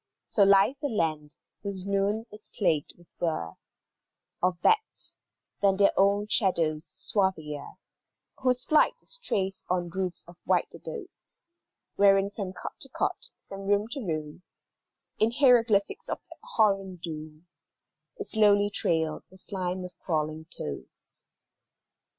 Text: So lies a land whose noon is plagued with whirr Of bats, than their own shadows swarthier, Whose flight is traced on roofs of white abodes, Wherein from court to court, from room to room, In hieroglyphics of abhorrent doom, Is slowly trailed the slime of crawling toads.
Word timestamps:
So 0.25 0.41
lies 0.43 0.81
a 0.81 0.87
land 0.87 1.35
whose 1.61 1.85
noon 1.85 2.25
is 2.31 2.49
plagued 2.49 2.95
with 2.97 3.05
whirr 3.19 3.53
Of 4.41 4.59
bats, 4.63 5.15
than 5.61 5.77
their 5.77 5.91
own 5.95 6.25
shadows 6.25 6.87
swarthier, 6.87 7.73
Whose 8.39 8.63
flight 8.63 8.95
is 9.03 9.19
traced 9.19 9.67
on 9.69 9.89
roofs 9.91 10.27
of 10.27 10.37
white 10.43 10.73
abodes, 10.73 11.43
Wherein 11.97 12.31
from 12.31 12.51
court 12.53 12.79
to 12.79 12.89
court, 12.89 13.29
from 13.47 13.67
room 13.67 13.87
to 13.89 14.01
room, 14.03 14.41
In 15.19 15.29
hieroglyphics 15.29 16.09
of 16.09 16.19
abhorrent 16.33 17.01
doom, 17.01 17.45
Is 18.17 18.31
slowly 18.31 18.71
trailed 18.71 19.21
the 19.29 19.37
slime 19.37 19.85
of 19.85 19.95
crawling 19.99 20.45
toads. 20.45 21.27